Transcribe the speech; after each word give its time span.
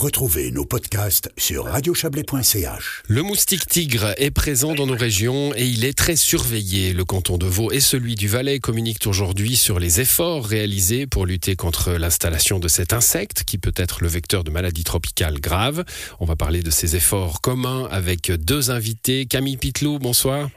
Retrouvez 0.00 0.50
nos 0.50 0.64
podcasts 0.64 1.30
sur 1.36 1.66
radiochablais.ch. 1.66 3.02
Le 3.06 3.22
moustique 3.22 3.66
tigre 3.66 4.14
est 4.16 4.30
présent 4.30 4.74
dans 4.74 4.86
nos 4.86 4.96
régions 4.96 5.52
et 5.54 5.66
il 5.66 5.84
est 5.84 5.92
très 5.92 6.16
surveillé. 6.16 6.94
Le 6.94 7.04
canton 7.04 7.36
de 7.36 7.44
Vaud 7.44 7.70
et 7.70 7.80
celui 7.80 8.14
du 8.14 8.26
Valais 8.26 8.60
communiquent 8.60 9.06
aujourd'hui 9.06 9.56
sur 9.56 9.78
les 9.78 10.00
efforts 10.00 10.46
réalisés 10.46 11.06
pour 11.06 11.26
lutter 11.26 11.54
contre 11.54 11.90
l'installation 11.90 12.58
de 12.58 12.66
cet 12.66 12.94
insecte 12.94 13.44
qui 13.44 13.58
peut 13.58 13.74
être 13.76 14.02
le 14.02 14.08
vecteur 14.08 14.42
de 14.42 14.50
maladies 14.50 14.84
tropicales 14.84 15.38
graves. 15.38 15.84
On 16.18 16.24
va 16.24 16.34
parler 16.34 16.62
de 16.62 16.70
ces 16.70 16.96
efforts 16.96 17.42
communs 17.42 17.86
avec 17.90 18.32
deux 18.32 18.70
invités. 18.70 19.26
Camille 19.26 19.58
Pitlou, 19.58 19.98
bonsoir. 19.98 20.48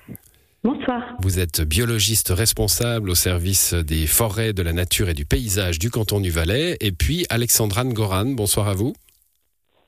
Bonsoir. 0.64 1.02
Vous 1.20 1.40
êtes 1.40 1.60
biologiste 1.60 2.30
responsable 2.30 3.10
au 3.10 3.16
service 3.16 3.74
des 3.74 4.08
forêts, 4.08 4.54
de 4.54 4.62
la 4.62 4.72
nature 4.72 5.10
et 5.10 5.14
du 5.14 5.26
paysage 5.26 5.80
du 5.80 5.90
canton 5.90 6.22
du 6.22 6.32
Valais. 6.32 6.78
Et 6.80 6.94
puis 6.94 7.26
Alexandrane 7.30 7.92
Goran, 7.92 8.28
bonsoir 8.28 8.70
à 8.70 8.74
vous. 8.74 8.94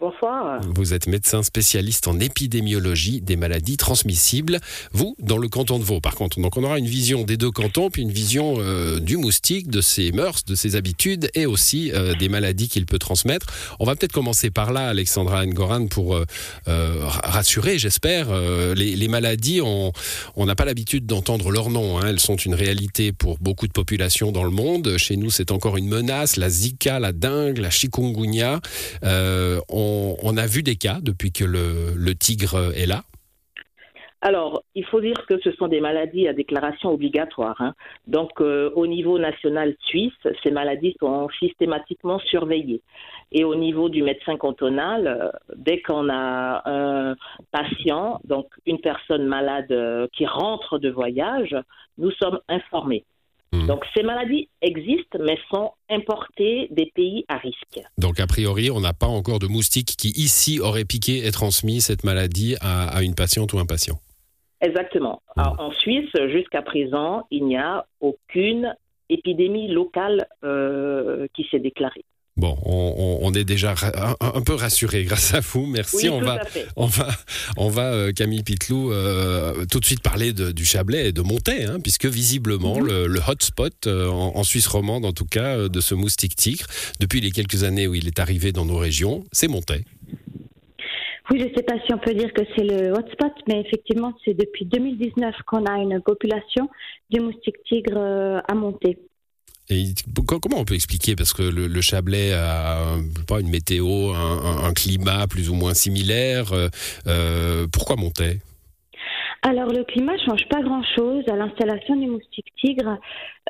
Bonsoir. 0.05 0.61
Vous 0.75 0.93
êtes 0.93 1.07
médecin 1.07 1.41
spécialiste 1.41 2.07
en 2.07 2.19
épidémiologie 2.19 3.21
des 3.21 3.37
maladies 3.37 3.75
transmissibles. 3.75 4.59
Vous, 4.91 5.15
dans 5.17 5.39
le 5.39 5.47
canton 5.47 5.79
de 5.79 5.83
Vaud, 5.83 5.99
par 5.99 6.13
contre. 6.13 6.39
Donc, 6.39 6.57
on 6.57 6.63
aura 6.63 6.77
une 6.77 6.85
vision 6.85 7.23
des 7.23 7.37
deux 7.37 7.49
cantons, 7.49 7.89
puis 7.89 8.03
une 8.03 8.11
vision 8.11 8.53
euh, 8.59 8.99
du 8.99 9.17
moustique, 9.17 9.67
de 9.67 9.81
ses 9.81 10.11
mœurs, 10.11 10.45
de 10.45 10.53
ses 10.53 10.75
habitudes 10.75 11.31
et 11.33 11.47
aussi 11.47 11.91
euh, 11.91 12.13
des 12.13 12.29
maladies 12.29 12.67
qu'il 12.67 12.85
peut 12.85 12.99
transmettre. 12.99 13.47
On 13.79 13.85
va 13.85 13.95
peut-être 13.95 14.11
commencer 14.11 14.51
par 14.51 14.73
là, 14.73 14.89
Alexandra 14.89 15.43
Ngoran, 15.43 15.87
pour 15.87 16.15
euh, 16.15 16.25
rassurer, 16.67 17.79
j'espère. 17.79 18.27
Les, 18.75 19.07
maladies, 19.07 19.59
on 19.61 19.91
n'a 20.37 20.53
pas 20.53 20.65
l'habitude 20.65 21.07
d'entendre 21.07 21.49
leur 21.49 21.71
nom. 21.71 21.97
Hein. 21.97 22.09
Elles 22.09 22.19
sont 22.19 22.35
une 22.35 22.53
réalité 22.53 23.11
pour 23.11 23.39
beaucoup 23.39 23.65
de 23.65 23.73
populations 23.73 24.31
dans 24.31 24.43
le 24.43 24.51
monde. 24.51 24.97
Chez 24.97 25.17
nous, 25.17 25.31
c'est 25.31 25.49
encore 25.51 25.77
une 25.77 25.87
menace. 25.87 26.37
La 26.37 26.51
Zika, 26.51 26.99
la 26.99 27.11
dengue, 27.11 27.57
la 27.57 27.71
chikungunya. 27.71 28.59
On 29.01 29.94
on, 30.23 30.37
a 30.37 30.45
vu 30.45 30.63
des 30.63 30.75
cas 30.75 30.99
depuis 31.01 31.31
que 31.31 31.43
le, 31.45 32.13
tigre 32.15 32.73
est 32.75 32.85
là 32.85 33.03
alors, 34.21 34.63
il 34.73 34.83
faut 34.85 35.01
dire 35.01 35.23
que 35.29 35.39
ce 35.43 35.51
sont 35.51 35.67
des 35.67 35.79
maladies 35.79 36.27
à 36.27 36.33
déclaration 36.33 36.89
obligatoire. 36.89 37.61
Hein. 37.61 37.75
Donc, 38.07 38.41
euh, 38.41 38.71
au 38.73 38.87
niveau 38.87 39.19
national 39.19 39.75
suisse, 39.81 40.17
ces 40.41 40.49
maladies 40.49 40.95
sont 40.99 41.29
systématiquement 41.39 42.17
surveillées. 42.17 42.81
Et 43.31 43.43
au 43.43 43.53
niveau 43.53 43.87
du 43.87 44.01
médecin 44.01 44.35
cantonal, 44.35 45.05
euh, 45.05 45.29
dès 45.55 45.79
qu'on 45.83 46.09
a 46.09 46.63
un 46.65 47.15
patient, 47.51 48.19
donc 48.23 48.47
une 48.65 48.79
personne 48.79 49.27
malade 49.27 49.71
euh, 49.71 50.07
qui 50.11 50.25
rentre 50.25 50.79
de 50.79 50.89
voyage, 50.89 51.55
nous 51.99 52.11
sommes 52.11 52.39
informés. 52.49 53.05
Hmm. 53.55 53.67
Donc 53.67 53.85
ces 53.95 54.03
maladies 54.03 54.49
existent, 54.61 55.19
mais 55.19 55.37
sont 55.49 55.71
importées 55.89 56.67
des 56.71 56.91
pays 56.93 57.25
à 57.27 57.37
risque. 57.37 57.79
Donc 57.97 58.19
a 58.19 58.27
priori, 58.27 58.69
on 58.71 58.81
n'a 58.81 58.93
pas 58.93 59.07
encore 59.07 59.39
de 59.39 59.47
moustiques 59.47 59.95
qui 59.97 60.09
ici 60.09 60.59
auraient 60.59 60.85
piqué 60.85 61.25
et 61.25 61.31
transmis 61.31 61.81
cette 61.81 62.03
maladie 62.03 62.55
à, 62.61 63.01
une 63.01 63.15
patiente 63.15 63.53
ou 63.53 63.59
un 63.59 63.65
patient. 63.65 63.95
Exactement. 64.61 65.21
Hmm. 65.35 65.41
en 65.59 65.71
Suisse, 65.71 66.09
jusqu'à 66.27 66.61
présent, 66.61 67.27
il 67.29 67.45
n'y 67.45 67.57
a 67.57 67.85
aucune 67.99 68.75
épidémie 69.09 69.67
locale 69.67 70.27
euh, 70.43 71.27
qui 71.33 71.47
s'est 71.51 71.59
déclarée. 71.59 72.05
Bon, 72.37 72.57
on, 72.65 73.33
est 73.33 73.45
déjà 73.45 73.75
un, 74.19 74.41
peu 74.41 74.55
rassuré 74.55 75.05
grâce 75.05 75.33
à 75.33 75.39
vous. 75.39 75.65
Merci. 75.67 76.09
on, 76.09 76.19
va, 76.19 76.41
on, 76.75 76.85
va, 76.85 77.07
on 77.55 77.69
va, 77.69 77.93
euh, 77.93 78.11
Camille 78.11 78.43
Pitlou, 78.43 78.91
euh, 78.91 79.65
tout 79.71 79.79
de 79.79 79.85
suite 79.85 80.03
parler 80.03 80.33
du 80.33 80.65
Chablais 80.65 81.07
et 81.07 81.11
de 81.13 81.21
Montaix, 81.21 81.63
hein, 81.63 81.79
puisque 81.81 82.07
visiblement 82.07 82.77
mhm. 82.77 82.87
le, 82.87 83.19
hotspot 83.25 83.87
euh, 83.87 84.09
en, 84.09 84.43
Suisse 84.43 84.67
romande, 84.67 85.05
en 85.05 85.13
tout 85.13 85.25
cas, 85.25 85.69
de 85.69 85.79
ce 85.79 85.95
moustique 85.95 86.35
tigre, 86.35 86.65
depuis 86.99 87.21
les 87.21 87.31
quelques 87.31 87.63
années 87.63 87.87
où 87.87 87.95
il 87.95 88.05
est 88.05 88.19
arrivé 88.19 88.51
dans 88.51 88.65
nos 88.65 88.77
régions, 88.77 89.23
c'est 89.31 89.47
Montaix. 89.47 89.85
Oui, 91.31 91.39
je 91.39 91.45
ne 91.45 91.55
sais 91.55 91.63
pas 91.63 91.75
si 91.87 91.93
on 91.93 91.97
peut 91.99 92.13
dire 92.13 92.33
que 92.33 92.41
c'est 92.53 92.65
le 92.65 92.91
hotspot, 92.91 93.31
mais 93.47 93.61
effectivement, 93.61 94.13
c'est 94.25 94.33
depuis 94.33 94.65
2019 94.65 95.35
qu'on 95.47 95.65
a 95.65 95.77
une 95.77 96.01
population 96.01 96.69
du 97.09 97.21
moustique 97.21 97.63
tigre 97.65 98.41
à 98.45 98.53
Montaix. 98.53 98.97
Comment 100.27 100.59
on 100.59 100.65
peut 100.65 100.75
expliquer? 100.75 101.15
Parce 101.15 101.33
que 101.33 101.41
le, 101.41 101.81
Chablais 101.81 102.33
a 102.33 102.97
pas 103.27 103.39
une 103.39 103.49
météo, 103.49 104.13
un, 104.13 104.73
climat 104.73 105.27
plus 105.27 105.49
ou 105.49 105.55
moins 105.55 105.73
similaire. 105.73 106.53
Euh, 106.53 106.67
euh, 107.07 107.65
pourquoi 107.71 107.95
monter? 107.95 108.39
Alors 109.41 109.69
le 109.69 109.83
climat 109.83 110.17
change 110.25 110.47
pas 110.49 110.61
grand-chose 110.61 111.23
à 111.27 111.35
l'installation 111.35 111.95
du 111.95 112.07
moustique 112.07 112.47
tigre 112.59 112.97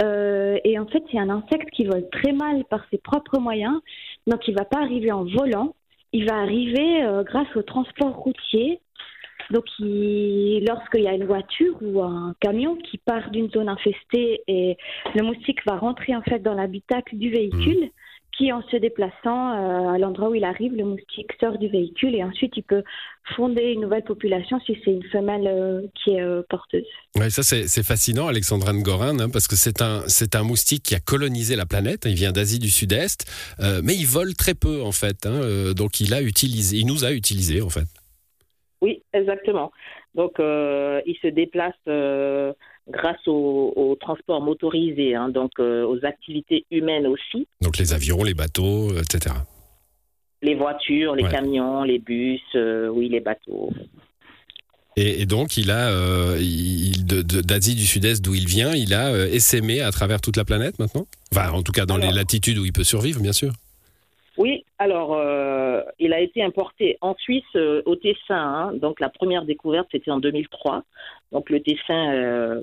euh, 0.04 0.58
et 0.66 0.78
en 0.78 0.86
fait 0.88 1.02
c'est 1.10 1.18
un 1.18 1.30
insecte 1.30 1.70
qui 1.72 1.86
vole 1.86 2.10
très 2.12 2.34
mal 2.34 2.66
par 2.70 2.86
ses 2.92 2.98
propres 2.98 3.40
moyens. 3.40 3.80
Donc 4.28 4.42
il 4.48 4.56
va 4.56 4.66
pas 4.66 4.80
arriver 4.80 5.14
en 5.14 5.24
volant, 5.24 5.74
il 6.12 6.26
va 6.30 6.38
arriver 6.38 7.02
grâce 7.26 7.48
au 7.56 7.62
transport 7.62 8.14
routier 8.14 8.82
donc, 9.52 9.66
lorsqu'il 9.80 11.04
y 11.04 11.08
a 11.08 11.14
une 11.14 11.26
voiture 11.26 11.76
ou 11.82 12.02
un 12.02 12.34
camion 12.40 12.76
qui 12.76 12.98
part 12.98 13.30
d'une 13.32 13.50
zone 13.52 13.70
infestée 13.70 14.42
et 14.48 14.78
le 15.14 15.24
moustique 15.24 15.60
va 15.66 15.78
rentrer 15.78 16.16
en 16.16 16.22
fait 16.22 16.40
dans 16.40 16.54
l'habitacle 16.54 17.16
du 17.16 17.30
véhicule, 17.30 17.86
mmh. 17.86 18.38
qui 18.38 18.52
en 18.52 18.62
se 18.70 18.78
déplaçant 18.78 19.54
euh, 19.54 19.94
à 19.94 19.98
l'endroit 19.98 20.30
où 20.30 20.36
il 20.36 20.44
arrive, 20.44 20.74
le 20.74 20.84
moustique 20.84 21.30
sort 21.40 21.58
du 21.58 21.68
véhicule 21.68 22.16
et 22.16 22.24
ensuite 22.24 22.54
il 22.58 22.64
peut 22.64 22.84
fonder 23.36 23.72
une 23.72 23.82
nouvelle 23.82 24.04
population 24.04 24.60
si 24.66 24.78
c'est 24.84 24.92
une 24.92 25.04
femelle 25.12 25.48
euh, 25.48 25.82
qui 25.94 26.12
est 26.12 26.22
euh, 26.22 26.42
porteuse. 26.50 26.84
Oui, 27.16 27.30
ça 27.30 27.44
c'est 27.44 27.84
fascinant, 27.84 28.28
Alexandra 28.28 28.74
Ngorin, 28.74 29.20
hein, 29.20 29.30
parce 29.30 29.48
que 29.48 29.56
c'est 29.56 29.82
un, 29.82 30.04
un 30.34 30.44
moustique 30.44 30.84
qui 30.84 30.96
a 30.96 31.00
colonisé 31.00 31.56
la 31.56 31.66
planète. 31.66 32.06
Il 32.06 32.16
vient 32.16 32.32
d'Asie 32.32 32.60
du 32.60 32.70
Sud-Est, 32.70 33.26
mais 33.84 33.96
il 33.96 34.08
vole 34.08 34.34
très 34.34 34.56
peu 34.56 34.82
en 34.82 34.92
fait. 34.92 35.26
Hein, 35.26 35.74
donc 35.76 36.00
il 36.00 36.14
a 36.14 36.22
utilisé, 36.22 36.78
il 36.78 36.88
nous 36.88 37.06
a 37.06 37.12
utilisé 37.12 37.62
en 37.62 37.70
fait. 37.70 37.88
Exactement. 39.16 39.72
Donc, 40.14 40.40
euh, 40.40 41.02
il 41.06 41.16
se 41.22 41.28
déplace 41.28 41.74
euh, 41.88 42.52
grâce 42.90 43.26
au, 43.28 43.98
transport 44.00 44.42
motorisé, 44.42 45.16
hein, 45.16 45.30
donc 45.30 45.52
euh, 45.60 45.86
aux 45.86 46.06
activités 46.06 46.66
humaines 46.70 47.08
aussi. 47.08 47.48
Donc 47.62 47.78
les 47.78 47.94
avions, 47.94 48.24
les 48.24 48.34
bateaux, 48.34 48.90
etc. 48.98 49.34
Les 50.42 50.54
voitures, 50.54 51.16
les 51.16 51.24
camions, 51.24 51.84
les 51.84 51.98
bus, 51.98 52.42
oui, 52.54 53.10
les 53.10 53.22
bateaux. 53.22 53.72
Et, 54.98 55.26
donc, 55.26 55.58
il 55.58 55.72
a, 55.72 55.90
d'Asie 56.38 57.76
du 57.76 57.86
Sud-Est 57.86 58.24
d'où 58.24 58.36
il 58.36 58.48
vient, 58.48 58.74
il 58.74 58.94
a 58.94 59.28
essaimé 59.28 59.82
à 59.82 59.92
travers 59.92 60.22
toute 60.22 60.38
la 60.38 60.46
planète 60.46 60.78
maintenant? 60.78 61.08
Enfin, 61.34 61.52
en 61.52 61.64
tout 61.64 61.72
cas, 61.72 61.86
dans 61.86 61.98
les 61.98 62.12
latitudes 62.12 62.58
où 62.58 62.66
il 62.66 62.74
peut 62.74 62.84
survivre, 62.84 63.20
bien 63.22 63.34
sûr. 63.34 63.54
Oui, 64.38 64.64
alors 64.78 65.18
euh, 65.76 65.84
il 66.00 66.14
a 66.14 66.20
été 66.20 66.44
importé 66.44 66.98
en 67.02 67.16
Suisse 67.16 67.44
euh, 67.56 67.82
au 67.86 67.96
Tessin. 67.96 68.16
Hein. 68.30 68.74
donc 68.74 69.00
la 69.00 69.10
première 69.10 69.46
découverte 69.46 69.88
c'était 69.92 70.12
en 70.12 70.20
2003. 70.20 70.84
Donc 71.32 71.50
le 71.50 71.62
Tessin 71.62 72.14
euh, 72.14 72.62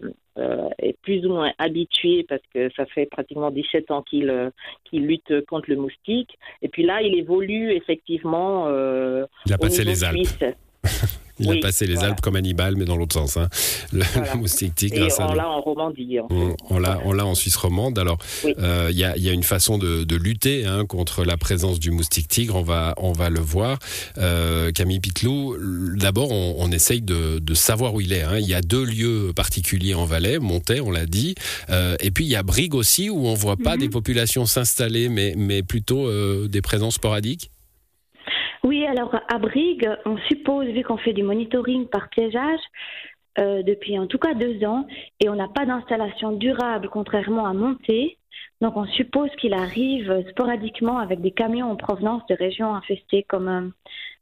est 0.79 0.97
plus 1.03 1.25
ou 1.27 1.31
moins 1.31 1.53
habitué 1.59 2.25
parce 2.29 2.43
que 2.55 2.71
ça 2.75 2.87
fait 2.87 3.07
pratiquement 3.07 3.51
17 3.51 3.91
ans 3.91 4.03
qu'il 4.03 4.53
lutte 4.93 5.45
contre 5.47 5.71
le 5.71 5.77
moustique. 5.77 6.39
Et 6.63 6.69
puis 6.69 6.85
là 6.85 7.03
il 7.03 7.15
évolue 7.19 7.73
effectivement. 7.73 8.69
il 9.47 9.53
a 9.53 9.59
passé 9.59 9.85
les 9.85 10.05
Alpes. 10.05 10.57
Il 11.43 11.59
a 11.59 11.61
passé 11.61 11.87
les 11.87 11.99
Alpes 11.99 12.21
comme 12.21 12.37
Hannibal, 12.37 12.77
mais 12.77 12.85
dans 12.85 12.97
l'autre 12.97 13.15
sens. 13.15 13.37
Hein. 13.37 13.49
Le, 13.93 14.03
moustique 14.37 14.75
tigre. 14.75 15.07
on 15.19 15.35
l'a 15.35 15.49
en 15.49 15.61
Romandie. 15.61 16.19
On, 16.71 16.79
l'a 16.79 17.27
en 17.27 17.35
Suisse 17.35 17.57
romande. 17.57 17.99
Alors, 17.99 18.19
euh, 18.45 18.89
il 18.91 18.99
y, 18.99 19.05
a, 19.05 19.33
une 19.33 19.43
façon 19.43 19.79
de, 19.79 20.17
lutter 20.17 20.65
hein, 20.67 20.85
contre 20.87 21.25
la 21.25 21.37
présence 21.37 21.81
du 21.81 21.91
moustique 21.91 22.29
tigre. 22.29 22.57
On 22.57 22.63
va, 22.63 22.95
on 22.97 23.13
va 23.13 23.31
le 23.31 23.41
voir. 23.41 23.79
Euh, 24.19 24.71
Camille 24.73 25.01
Pitlou, 25.01 25.57
d'abord, 25.97 26.31
on, 26.31 26.71
essaye 26.71 27.03
de, 27.03 27.55
savoir 27.55 27.95
où 27.95 28.01
il 28.01 28.13
est. 28.13 28.23
Hein. 28.23 28.39
Il 28.39 28.47
y 28.47 28.55
a 28.55 28.61
deux 28.61 28.85
lieux 28.85 29.33
particuliers 29.35 29.95
en 29.95 30.05
Valais, 30.05 30.39
Montaix, 30.39 30.81
on 30.81 30.91
l'a 30.91 31.07
dit. 31.07 31.35
Euh, 31.71 31.97
et 32.01 32.11
puis, 32.11 32.25
il 32.25 32.31
y 32.31 32.37
a 32.37 32.43
Brigue 32.43 32.75
aussi, 32.75 33.11
où 33.11 33.27
on 33.27 33.35
voit 33.35 33.57
pas 33.57 33.75
mhm. 33.75 33.81
des 33.81 33.89
populations 33.89 34.47
s'installer, 34.47 35.09
mais, 35.09 35.35
mais 35.37 35.63
plutôt 35.63 36.11
des 36.49 36.63
présences 36.63 36.95
sporadiques. 36.95 37.51
Alors 38.93 39.19
à 39.27 39.39
Brigue, 39.39 39.89
on 40.05 40.19
suppose, 40.29 40.67
vu 40.67 40.85
qu'on 40.85 40.99
fait 40.99 41.15
du 41.15 41.23
monitoring 41.23 41.87
par 41.87 42.11
piégeage, 42.11 42.61
euh, 43.39 43.63
depuis 43.63 43.99
en 43.99 44.07
tout 44.07 44.19
cas 44.19 44.35
deux 44.35 44.63
ans, 44.67 44.87
et 45.19 45.31
on 45.31 45.35
n'a 45.35 45.49
pas 45.49 45.65
d'installation 45.65 46.33
durable, 46.33 46.91
contrairement 46.91 47.47
à 47.47 47.55
Monté. 47.55 48.19
Donc 48.61 48.77
on 48.77 48.85
suppose 48.85 49.31
qu'il 49.41 49.55
arrive 49.55 50.23
sporadiquement 50.29 50.99
avec 50.99 51.23
des 51.23 51.31
camions 51.31 51.71
en 51.71 51.77
provenance 51.77 52.21
de 52.29 52.35
régions 52.35 52.75
infestées 52.75 53.23
comme 53.23 53.49
euh, 53.49 53.71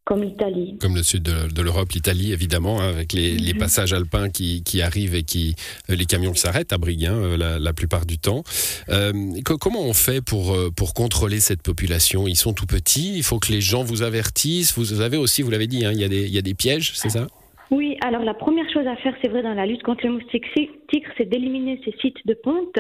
comme 0.05 0.23
l'Italie. 0.23 0.76
Comme 0.81 0.97
le 0.97 1.02
sud 1.02 1.23
de, 1.23 1.62
l'Europe, 1.62 1.91
l'Italie 1.93 2.32
évidemment, 2.32 2.81
hein, 2.81 2.88
avec 2.88 3.12
les, 3.12 3.37
mhm. 3.37 3.58
passages 3.58 3.93
alpins 3.93 4.29
qui, 4.29 4.82
arrivent 4.82 5.14
et 5.14 5.23
qui 5.23 5.55
euh, 5.88 5.94
les 5.94 6.06
camions 6.06 6.32
qui 6.32 6.41
s'arrêtent 6.41 6.73
à 6.73 6.79
Brigue 6.79 7.06
hein, 7.06 7.14
euh, 7.14 7.58
la, 7.58 7.73
plupart 7.73 8.06
du 8.06 8.19
temps. 8.19 8.43
Euh, 8.88 9.12
comment 9.44 9.82
on 9.82 9.93
fait 9.93 10.25
pour, 10.25 10.56
pour 10.76 10.94
contrôler 10.94 11.41
cette 11.41 11.62
population? 11.62 12.26
Ils 12.26 12.37
sont 12.37 12.55
tout 12.55 12.67
petits, 12.67 13.17
il 13.17 13.23
faut 13.23 13.38
que 13.38 13.52
les 13.52 13.61
gens 13.61 13.82
vous 13.82 14.02
avertissent. 14.02 14.76
Vous 14.76 15.00
avez 15.00 15.17
aussi, 15.17 15.43
vous 15.43 15.50
l'avez 15.50 15.67
dit, 15.67 15.85
hein, 15.85 15.93
il, 15.93 16.00
y 16.00 16.05
a 16.05 16.08
des, 16.08 16.25
il 16.25 16.35
y 16.35 16.38
a 16.38 16.43
des 16.43 16.55
pièges, 16.55 16.93
c'est 16.94 17.11
ça? 17.11 17.26
Oui, 17.70 17.96
alors 18.00 18.23
la 18.23 18.35
première 18.35 18.69
chose 18.73 18.87
à 18.87 18.96
faire, 18.96 19.14
c'est 19.23 19.29
vrai, 19.29 19.43
dans 19.43 19.55
la 19.55 19.64
lutte 19.64 19.82
contre 19.85 20.05
le 20.05 20.14
moustique 20.14 20.44
tigre, 20.88 21.08
c'est 21.17 21.29
d'éliminer 21.29 21.81
ces 21.85 21.94
sites 22.00 22.26
de 22.26 22.35
ponte 22.35 22.79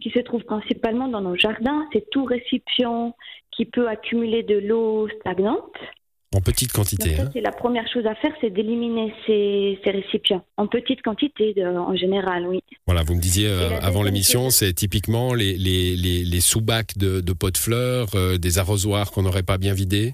qui 0.00 0.10
se 0.10 0.18
trouve 0.20 0.42
principalement 0.44 1.08
dans 1.08 1.20
nos 1.20 1.36
jardins. 1.36 1.86
C'est 1.92 2.08
tout 2.10 2.24
récipient 2.24 3.14
qui 3.50 3.64
peut 3.64 3.88
accumuler 3.88 4.42
de 4.42 4.58
l'eau 4.58 5.08
stagnante. 5.20 5.76
En 6.32 6.40
petite 6.40 6.70
quantité. 6.72 7.08
Donc 7.08 7.16
ça, 7.16 7.22
hein. 7.24 7.40
la 7.42 7.50
première 7.50 7.88
chose 7.92 8.06
à 8.06 8.14
faire, 8.14 8.32
c'est 8.40 8.50
d'éliminer 8.50 9.12
ces, 9.26 9.80
ces 9.82 9.90
récipients. 9.90 10.44
En 10.56 10.68
petite 10.68 11.02
quantité, 11.02 11.54
de- 11.54 11.62
en 11.66 11.96
général, 11.96 12.46
oui. 12.46 12.60
Voilà, 12.86 13.02
vous 13.02 13.16
me 13.16 13.20
disiez 13.20 13.48
euh, 13.48 13.80
avant 13.82 14.04
l'émission, 14.04 14.50
c'est 14.50 14.72
typiquement 14.72 15.34
les, 15.34 15.58
les, 15.58 15.96
les, 15.96 16.22
les 16.22 16.40
sous-bacs 16.40 16.96
de, 16.96 17.20
de 17.20 17.32
pots 17.32 17.50
de 17.50 17.56
fleurs, 17.58 18.06
euh, 18.14 18.38
des 18.38 18.58
arrosoirs 18.60 19.10
qu'on 19.10 19.22
n'aurait 19.22 19.42
pas 19.42 19.58
bien 19.58 19.74
vidés. 19.74 20.12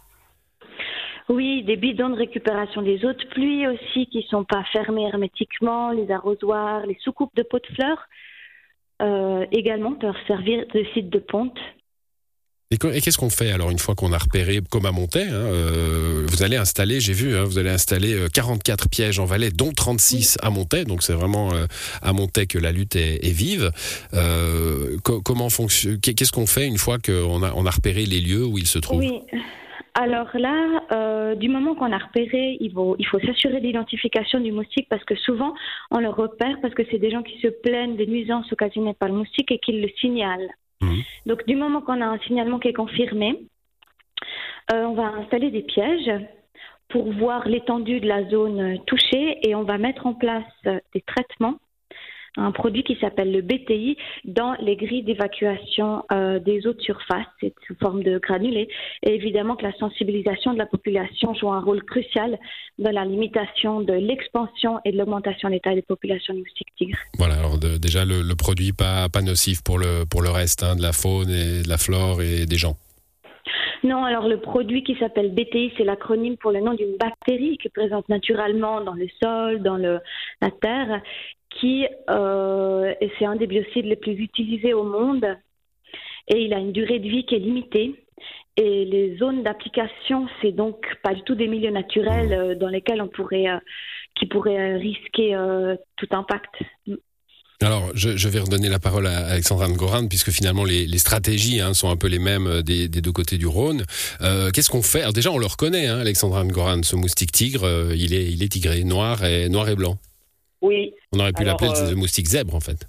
Oui, 1.28 1.64
des 1.64 1.76
bidons 1.76 2.08
de 2.10 2.16
récupération 2.16 2.80
des 2.80 3.04
eaux 3.04 3.12
de 3.12 3.26
pluie 3.34 3.66
aussi 3.66 4.06
qui 4.06 4.22
sont 4.30 4.44
pas 4.44 4.64
fermés 4.72 5.06
hermétiquement, 5.08 5.90
les 5.90 6.10
arrosoirs, 6.10 6.86
les 6.86 6.96
soucoupes 7.02 7.34
de 7.36 7.42
pots 7.42 7.58
de 7.58 7.74
fleurs 7.74 8.02
euh, 9.02 9.44
également 9.52 9.92
peuvent 9.96 10.14
servir 10.26 10.64
de 10.72 10.82
site 10.94 11.10
de 11.10 11.18
ponte. 11.18 11.58
Et, 12.72 12.78
qu'est-ce 12.78 13.16
qu'on 13.16 13.30
fait 13.30 13.52
alors 13.52 13.70
une 13.70 13.78
fois 13.78 13.94
qu'on 13.94 14.12
a 14.12 14.18
repéré, 14.18 14.58
comme 14.68 14.86
à 14.86 14.90
Montaix, 14.90 15.22
hein, 15.22 15.34
euh, 15.34 16.26
vous 16.26 16.42
allez 16.42 16.56
installer, 16.56 16.98
j'ai 16.98 17.12
vu, 17.12 17.36
hein, 17.36 17.44
vous 17.44 17.58
allez 17.58 17.70
installer 17.70 18.12
euh, 18.14 18.26
44 18.26 18.88
pièges 18.88 19.20
en 19.20 19.24
Valais, 19.24 19.50
dont 19.50 19.70
36 19.70 20.38
à 20.42 20.50
Montaix, 20.50 20.84
donc 20.84 21.04
c'est 21.04 21.12
vraiment 21.12 21.52
euh, 21.52 21.66
à 22.02 22.12
Montaix 22.12 22.48
que 22.48 22.58
la 22.58 22.72
lutte 22.72 22.96
est, 22.96 23.24
est 23.24 23.30
vive. 23.30 23.70
Euh, 24.14 24.96
co- 25.04 25.22
comment 25.22 25.48
fonctionne 25.48 26.00
Qu'est-ce 26.00 26.32
qu'on 26.32 26.46
fait 26.46 26.66
une 26.66 26.76
fois 26.76 26.98
qu'on 26.98 27.44
a, 27.44 27.52
on 27.54 27.66
a 27.66 27.70
repéré 27.70 28.04
les 28.04 28.20
lieux 28.20 28.44
où 28.44 28.58
ils 28.58 28.66
se 28.66 28.80
trouvent? 28.80 28.98
Oui. 28.98 29.20
Alors 29.94 30.28
là, 30.34 30.82
euh, 30.92 31.36
du 31.36 31.48
moment 31.48 31.76
qu'on 31.76 31.92
a 31.92 31.98
repéré, 31.98 32.56
il 32.58 32.72
faut, 32.72 32.96
il 32.98 33.06
faut 33.06 33.20
s'assurer 33.20 33.60
de 33.60 33.64
l'identification 33.66 34.40
du 34.40 34.50
moustique 34.50 34.88
parce 34.90 35.04
que 35.04 35.14
souvent 35.14 35.54
on 35.92 36.00
le 36.00 36.08
repère 36.08 36.56
parce 36.60 36.74
que 36.74 36.82
c'est 36.90 36.98
des 36.98 37.12
gens 37.12 37.22
qui 37.22 37.40
se 37.40 37.46
plaignent 37.46 37.96
des 37.96 38.08
nuisances 38.08 38.52
occasionnées 38.52 38.94
par 38.98 39.08
le 39.08 39.14
moustique 39.14 39.52
et 39.52 39.60
qui 39.60 39.70
le 39.72 39.88
signalent. 40.00 40.50
Mhm. 40.80 41.02
Donc 41.26 41.46
du 41.46 41.56
moment 41.56 41.80
qu'on 41.80 42.00
a 42.00 42.06
un 42.06 42.18
signalement 42.20 42.58
qui 42.58 42.68
est 42.68 42.72
confirmé, 42.72 43.40
euh, 44.72 44.84
on 44.84 44.94
va 44.94 45.06
installer 45.06 45.50
des 45.50 45.62
pièges 45.62 46.10
pour 46.88 47.12
voir 47.12 47.48
l'étendue 47.48 48.00
de 48.00 48.06
la 48.06 48.28
zone 48.28 48.78
touchée 48.86 49.38
et 49.46 49.54
on 49.54 49.64
va 49.64 49.78
mettre 49.78 50.06
en 50.06 50.14
place 50.14 50.44
des 50.64 51.02
traitements, 51.02 51.58
un 52.36 52.52
produit 52.52 52.82
qui 52.82 52.96
s'appelle 53.00 53.32
le 53.32 53.40
BTI 53.42 53.96
dans 54.24 54.54
les 54.60 54.76
grilles 54.76 55.02
d'évacuation 55.02 56.04
euh, 56.12 56.38
des 56.38 56.66
eaux 56.66 56.72
de 56.74 56.80
surface, 56.80 57.26
c'est 57.40 57.54
sous 57.66 57.74
forme 57.80 58.02
de 58.02 58.18
granulés. 58.18 58.68
Et 59.02 59.14
évidemment 59.14 59.56
que 59.56 59.64
la 59.64 59.72
sensibilisation 59.78 60.52
de 60.52 60.58
la 60.58 60.66
population 60.66 61.34
joue 61.34 61.50
un 61.50 61.60
rôle 61.60 61.82
crucial 61.84 62.38
dans 62.78 62.90
la 62.92 63.04
limitation 63.04 63.80
de 63.80 63.92
l'expansion 63.94 64.78
et 64.84 64.92
de 64.92 64.98
l'augmentation 64.98 65.48
des 65.50 65.60
tailles 65.60 65.76
des 65.76 65.82
populations 65.82 66.34
de 66.34 66.40
moustiques 66.40 66.74
tigres. 66.76 66.98
Voilà, 67.18 67.34
alors 67.38 67.58
de- 67.58 67.78
déjà 67.78 68.04
le, 68.04 68.22
le 68.22 68.34
produit 68.36 68.72
pas, 68.72 69.08
pas 69.08 69.22
nocif 69.22 69.62
pour 69.62 69.78
le, 69.78 70.04
pour 70.10 70.22
le 70.22 70.30
reste, 70.30 70.62
hein, 70.62 70.76
de 70.76 70.82
la 70.82 70.92
faune 70.92 71.30
et 71.30 71.62
de 71.62 71.68
la 71.68 71.78
flore 71.78 72.22
et 72.22 72.46
des 72.46 72.56
gens. 72.56 72.76
Non, 73.84 74.04
alors 74.04 74.26
le 74.26 74.40
produit 74.40 74.82
qui 74.82 74.96
s'appelle 74.96 75.32
BTI, 75.32 75.72
c'est 75.76 75.84
l'acronyme 75.84 76.36
pour 76.36 76.50
le 76.50 76.60
nom 76.60 76.74
d'une 76.74 76.96
bactérie 76.98 77.56
qui 77.58 77.68
est 77.68 77.70
présente 77.74 78.08
naturellement 78.08 78.80
dans 78.80 78.94
le 78.94 79.06
sol, 79.22 79.62
dans 79.62 79.76
le, 79.76 80.00
la 80.40 80.50
terre, 80.50 81.00
qui 81.60 81.86
euh, 82.10 82.92
c'est 83.18 83.24
un 83.24 83.36
des 83.36 83.46
biocides 83.46 83.86
les 83.86 83.96
plus 83.96 84.12
utilisés 84.12 84.74
au 84.74 84.84
monde 84.84 85.26
et 86.28 86.42
il 86.42 86.54
a 86.54 86.58
une 86.58 86.72
durée 86.72 86.98
de 86.98 87.08
vie 87.08 87.24
qui 87.24 87.34
est 87.36 87.40
limitée. 87.40 87.94
Et 88.56 88.86
les 88.86 89.16
zones 89.18 89.42
d'application, 89.42 90.26
c'est 90.40 90.52
donc 90.52 90.86
pas 91.02 91.12
du 91.12 91.22
tout 91.22 91.34
des 91.34 91.46
milieux 91.46 91.70
naturels 91.70 92.32
euh, 92.32 92.54
dans 92.54 92.68
lesquels 92.68 93.02
on 93.02 93.08
pourrait, 93.08 93.48
euh, 93.48 93.58
qui 94.18 94.26
pourraient 94.26 94.74
euh, 94.74 94.78
risquer 94.78 95.36
tout 95.96 96.08
impact. 96.10 96.54
Alors, 97.62 97.90
je, 97.94 98.28
vais 98.28 98.40
redonner 98.40 98.68
la 98.68 98.78
parole 98.78 99.06
à 99.06 99.28
Alexandra 99.28 99.68
Ngoran, 99.68 100.08
puisque 100.08 100.30
finalement 100.30 100.64
les, 100.64 100.98
stratégies 100.98 101.60
hein, 101.60 101.74
sont 101.74 101.90
un 101.90 101.96
peu 101.96 102.06
les 102.06 102.18
mêmes 102.18 102.62
des, 102.62 102.88
deux 102.88 103.12
côtés 103.12 103.38
du 103.38 103.46
Rhône. 103.46 103.84
Qu'est-ce 104.20 104.68
qu'on 104.68 104.82
fait? 104.82 105.00
Alors 105.00 105.14
déjà, 105.14 105.30
on 105.32 105.38
le 105.38 105.46
reconnaît, 105.46 105.86
hein, 105.86 105.98
Alexandra 105.98 106.44
Ngoran, 106.44 106.82
ce 106.82 106.96
moustique 106.96 107.32
tigre, 107.32 107.66
il, 107.94 108.12
est, 108.12 108.30
il 108.30 108.42
est 108.42 108.48
tigré, 108.48 108.84
noir 108.84 109.24
et, 109.24 109.48
noir 109.48 109.70
et 109.70 109.74
blanc. 109.74 109.98
Oui, 110.62 110.94
On 111.12 111.20
aurait 111.20 111.32
pu 111.32 111.44
l'appeler 111.44 111.70
euh, 111.76 111.90
le 111.90 111.96
moustique 111.96 112.26
zèbre, 112.26 112.54
en 112.54 112.60
fait. 112.60 112.86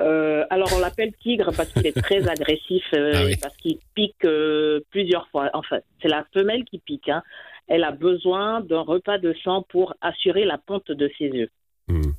Euh, 0.00 0.44
alors 0.50 0.68
on 0.74 0.80
l'appelle 0.80 1.12
tigre 1.22 1.52
parce 1.56 1.70
qu'il 1.72 1.86
est 1.86 1.92
très 2.02 2.26
agressif, 2.28 2.82
euh, 2.94 3.12
Ah 3.14 3.24
oui. 3.24 3.32
et 3.32 3.36
parce 3.36 3.56
qu'il 3.56 3.78
pique 3.94 4.24
euh, 4.24 4.80
plusieurs 4.90 5.28
fois. 5.28 5.50
Enfin, 5.54 5.78
c'est 6.02 6.08
la 6.08 6.26
femelle 6.34 6.64
qui 6.64 6.78
pique. 6.78 7.08
hein. 7.08 7.22
Elle 7.68 7.84
a 7.84 7.92
besoin 7.92 8.60
d'un 8.60 8.80
repas 8.80 9.18
de 9.18 9.34
sang 9.44 9.64
pour 9.68 9.94
assurer 10.00 10.44
la 10.44 10.58
ponte 10.58 10.90
de 10.90 11.10
ses 11.16 11.30
œufs. 11.32 11.48
Hmm. 11.88 12.10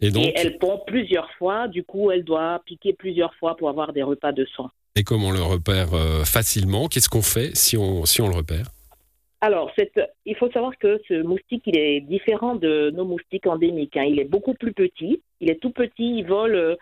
Et 0.00 0.10
donc, 0.10 0.24
Et 0.24 0.32
elle 0.36 0.58
pond 0.58 0.80
plusieurs 0.86 1.30
fois, 1.32 1.68
du 1.68 1.82
coup 1.82 2.10
elle 2.10 2.22
doit 2.22 2.62
piquer 2.64 2.92
plusieurs 2.92 3.34
fois 3.34 3.56
pour 3.56 3.68
avoir 3.70 3.92
des 3.92 4.02
repas 4.02 4.30
de 4.32 4.46
sang. 4.56 4.70
et 4.94 5.02
comme 5.04 5.24
on 5.24 5.32
le 5.32 5.42
repère 5.42 5.94
euh, 5.94 6.24
facilement, 6.24 6.86
qu'est-ce 6.88 7.08
qu'on 7.08 7.22
fait 7.22 7.56
si 7.56 7.76
on, 7.76 8.04
si 8.04 8.20
on 8.22 8.28
le 8.28 8.36
repère? 8.36 8.66
Alors, 9.40 9.70
il 10.24 10.36
faut 10.36 10.50
savoir 10.50 10.76
que 10.78 11.00
ce 11.08 11.22
moustique, 11.22 11.64
il 11.66 11.78
est 11.78 12.00
différent 12.00 12.54
de 12.54 12.90
nos 12.90 13.04
moustiques 13.04 13.46
endémiques. 13.46 13.96
hein. 13.96 14.04
Il 14.04 14.18
est 14.18 14.24
beaucoup 14.24 14.54
plus 14.54 14.72
petit. 14.72 15.22
Il 15.40 15.50
est 15.50 15.60
tout 15.60 15.70
petit, 15.70 16.18
il 16.18 16.26
vole 16.26 16.56
euh, 16.56 16.76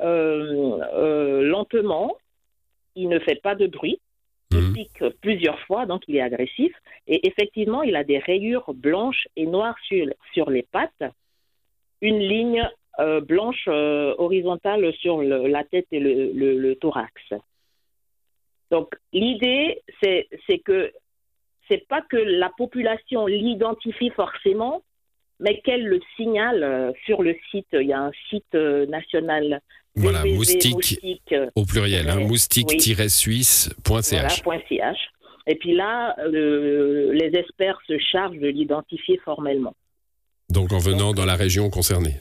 euh, 0.00 1.42
lentement. 1.42 2.16
Il 2.94 3.08
ne 3.08 3.18
fait 3.18 3.40
pas 3.42 3.54
de 3.54 3.66
bruit. 3.66 4.00
Il 4.52 4.58
Mhm. 4.58 4.74
pique 4.74 5.04
plusieurs 5.20 5.58
fois, 5.66 5.86
donc 5.86 6.02
il 6.06 6.16
est 6.16 6.20
agressif. 6.20 6.72
Et 7.08 7.26
effectivement, 7.26 7.82
il 7.82 7.96
a 7.96 8.04
des 8.04 8.18
rayures 8.18 8.72
blanches 8.72 9.26
et 9.34 9.44
noires 9.46 9.76
sur, 9.82 10.06
sur 10.32 10.48
les 10.50 10.62
pattes, 10.62 11.04
une 12.00 12.20
ligne 12.20 12.62
euh, 13.00 13.20
blanche 13.20 13.64
euh, 13.68 14.14
horizontale 14.18 14.90
sur 14.94 15.18
le- 15.20 15.48
la 15.48 15.64
tête 15.64 15.86
et 15.90 15.98
le, 16.00 16.32
le- 16.32 16.56
le 16.58 16.76
thorax. 16.76 17.12
Donc 18.70 18.94
l'idée, 19.12 19.82
c'est 20.00 20.58
que 20.64 20.92
c'est 21.68 21.86
pas 21.88 22.02
que 22.02 22.16
la 22.16 22.50
population 22.56 23.26
l'identifie 23.26 24.10
forcément, 24.10 24.82
mais 25.40 25.60
qu'elle 25.60 25.86
le 25.86 26.00
signale 26.16 26.62
euh, 26.62 26.92
sur 27.04 27.22
le 27.22 27.34
site. 27.50 27.66
Il 27.72 27.86
y 27.86 27.92
a 27.92 28.00
un 28.00 28.12
site 28.30 28.54
euh, 28.54 28.86
national. 28.86 29.60
Voilà, 29.94 30.24
moustique 30.24 30.74
moustique, 30.74 31.32
euh, 31.32 31.50
au 31.54 31.64
pluriel, 31.64 32.08
hein, 32.10 32.20
moustique-suisse.ch. 32.20 34.42
voilà. 34.44 34.94
Et 35.46 35.54
puis 35.54 35.74
là, 35.74 36.16
euh, 36.18 37.12
les 37.12 37.38
experts 37.38 37.78
se 37.86 37.96
chargent 37.98 38.38
de 38.38 38.48
l'identifier 38.48 39.18
formellement. 39.24 39.74
Donc 40.50 40.72
en 40.72 40.78
venant 40.78 41.12
dans 41.12 41.24
la 41.24 41.36
région 41.36 41.70
concernée. 41.70 42.16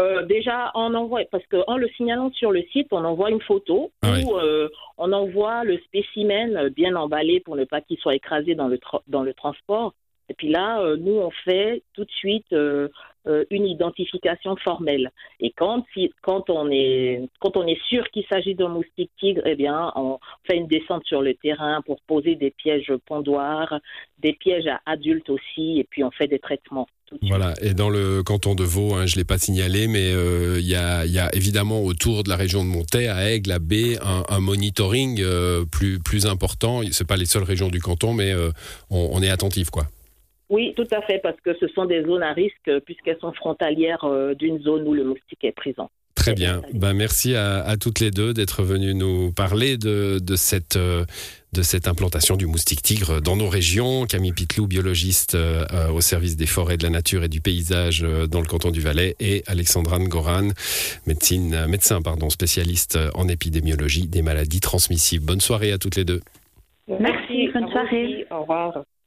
Euh, 0.00 0.24
déjà, 0.24 0.72
on 0.74 0.92
envoie, 0.94 1.22
parce 1.30 1.46
qu'en 1.46 1.76
le 1.76 1.88
signalant 1.90 2.32
sur 2.32 2.50
le 2.50 2.62
site, 2.72 2.88
on 2.90 3.04
envoie 3.04 3.30
une 3.30 3.40
photo 3.40 3.92
Ah 4.02 4.12
oui. 4.14 4.24
où 4.24 4.36
euh, 4.36 4.68
on 4.98 5.12
envoie 5.12 5.62
le 5.64 5.78
spécimen 5.78 6.68
bien 6.70 6.96
emballé 6.96 7.40
pour 7.40 7.54
ne 7.54 7.64
pas 7.64 7.80
qu'il 7.80 7.98
soit 7.98 8.16
écrasé 8.16 8.54
dans 8.56 8.66
le, 8.68 8.80
dans 9.06 9.22
le 9.22 9.34
transport. 9.34 9.94
Et 10.28 10.34
puis 10.34 10.48
là, 10.48 10.80
euh, 10.80 10.96
nous, 10.96 11.16
on 11.18 11.30
fait 11.30 11.82
tout 11.92 12.04
de 12.04 12.10
suite 12.10 12.50
euh, 12.54 12.88
euh, 13.26 13.44
une 13.50 13.66
identification 13.66 14.56
formelle. 14.56 15.12
Et 15.38 15.50
quand, 15.50 15.84
si- 15.92 16.12
quand, 16.22 16.48
on, 16.50 16.70
est, 16.70 17.22
quand 17.40 17.56
on 17.56 17.66
est 17.66 17.80
sûr 17.88 18.08
qu'il 18.10 18.24
s'agit 18.26 18.54
d'un 18.54 18.68
moustique 18.68 19.10
tigre, 19.18 19.42
eh 19.44 19.54
bien, 19.54 19.92
on 19.96 20.18
fait 20.44 20.56
une 20.56 20.66
descente 20.66 21.04
sur 21.04 21.20
le 21.22 21.34
terrain 21.34 21.82
pour 21.82 22.00
poser 22.06 22.34
des 22.36 22.50
pièges 22.50 22.92
pondoirs, 23.06 23.78
des 24.18 24.32
pièges 24.32 24.66
à 24.66 24.80
adultes 24.86 25.28
aussi, 25.30 25.78
et 25.78 25.84
puis 25.84 26.02
on 26.02 26.10
fait 26.10 26.26
des 26.26 26.38
traitements. 26.38 26.88
Voilà, 27.22 27.54
et 27.60 27.74
dans 27.74 27.90
le 27.90 28.22
canton 28.22 28.54
de 28.54 28.64
Vaud, 28.64 28.94
hein, 28.94 29.06
je 29.06 29.14
ne 29.14 29.20
l'ai 29.20 29.24
pas 29.24 29.38
signalé, 29.38 29.86
mais 29.86 30.12
euh, 30.12 30.58
il 30.58 30.66
y, 30.66 30.74
a, 30.74 31.04
il 31.04 31.12
y 31.12 31.18
a 31.18 31.34
évidemment 31.34 31.82
autour 31.82 32.24
de 32.24 32.28
la 32.28 32.36
région 32.36 32.64
de 32.64 32.68
Montaix, 32.68 33.08
à 33.08 33.30
Aigle, 33.30 33.52
à 33.52 33.58
B, 33.58 33.96
un, 34.02 34.24
un 34.28 34.40
monitoring 34.40 35.20
euh, 35.20 35.64
plus, 35.64 36.00
plus 36.00 36.26
important. 36.26 36.80
Ce 36.90 37.04
pas 37.04 37.16
les 37.16 37.26
seules 37.26 37.44
régions 37.44 37.68
du 37.68 37.80
canton, 37.80 38.14
mais 38.14 38.32
euh, 38.32 38.50
on, 38.90 39.10
on 39.12 39.22
est 39.22 39.30
attentif, 39.30 39.70
quoi. 39.70 39.84
Oui, 40.50 40.74
tout 40.76 40.88
à 40.92 41.02
fait, 41.02 41.20
parce 41.22 41.40
que 41.40 41.54
ce 41.58 41.68
sont 41.68 41.84
des 41.86 42.02
zones 42.04 42.22
à 42.22 42.32
risque 42.32 42.70
puisqu'elles 42.84 43.18
sont 43.20 43.32
frontalières 43.32 44.06
d'une 44.38 44.60
zone 44.60 44.86
où 44.86 44.92
le 44.92 45.04
moustique 45.04 45.42
est 45.42 45.52
présent. 45.52 45.90
Très 46.14 46.32
bien. 46.34 46.62
Ben, 46.72 46.94
merci 46.94 47.34
à, 47.34 47.62
à 47.64 47.76
toutes 47.76 48.00
les 48.00 48.10
deux 48.10 48.32
d'être 48.32 48.62
venues 48.62 48.94
nous 48.94 49.32
parler 49.32 49.76
de, 49.76 50.20
de, 50.22 50.36
cette, 50.36 50.76
euh, 50.76 51.04
de 51.52 51.62
cette 51.62 51.88
implantation 51.88 52.36
du 52.36 52.46
moustique 52.46 52.82
tigre 52.82 53.20
dans 53.20 53.36
nos 53.36 53.48
régions. 53.48 54.06
Camille 54.06 54.32
Pitlou, 54.32 54.66
biologiste 54.66 55.34
euh, 55.34 55.66
euh, 55.72 55.90
au 55.90 56.00
service 56.00 56.36
des 56.36 56.46
forêts, 56.46 56.76
de 56.76 56.84
la 56.84 56.90
nature 56.90 57.24
et 57.24 57.28
du 57.28 57.40
paysage 57.40 58.04
euh, 58.04 58.26
dans 58.28 58.40
le 58.40 58.46
canton 58.46 58.70
du 58.70 58.80
Valais, 58.80 59.16
et 59.18 59.42
Alexandra 59.48 59.98
Goran, 59.98 60.50
médecine, 61.06 61.52
euh, 61.52 61.66
médecin 61.66 62.00
pardon, 62.00 62.30
spécialiste 62.30 62.96
en 63.14 63.28
épidémiologie 63.28 64.06
des 64.06 64.22
maladies 64.22 64.60
transmissibles. 64.60 65.26
Bonne 65.26 65.40
soirée 65.40 65.72
à 65.72 65.78
toutes 65.78 65.96
les 65.96 66.04
deux. 66.04 66.20
Merci, 66.88 67.48
bonne 67.52 67.68
soirée. 67.70 68.24
Au 68.30 68.42
revoir. 68.42 68.84